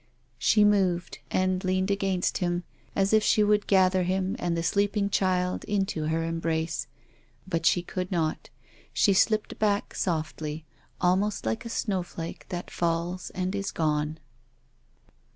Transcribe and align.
She 0.39 0.63
moved, 0.65 1.19
and 1.29 1.63
leaned 1.63 1.91
against 1.91 2.39
him, 2.39 2.63
as 2.95 3.13
if 3.13 3.21
she 3.21 3.43
would 3.43 3.67
gather 3.67 4.01
him 4.01 4.35
and 4.39 4.57
the 4.57 4.63
sleeping 4.63 5.11
child 5.11 5.63
into 5.65 6.05
her 6.05 6.23
embrace. 6.23 6.87
But 7.47 7.67
she 7.67 7.83
could 7.83 8.11
not. 8.11 8.49
She 8.93 9.13
slipped 9.13 9.59
back 9.59 9.93
softly, 9.93 10.65
almost 10.99 11.45
like 11.45 11.65
a 11.65 11.69
snowflake 11.69 12.47
that 12.49 12.71
falls 12.71 13.29
and 13.35 13.53
is 13.53 13.69
gone. 13.71 14.17